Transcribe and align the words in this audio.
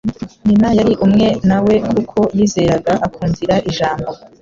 Nyina 0.47 0.69
yari 0.77 0.93
umwe 1.05 1.27
na 1.49 1.57
we 1.65 1.73
kuko 1.91 2.19
yizeraga, 2.37 2.93
akumvira 3.05 3.55
Ijambo 3.69 4.09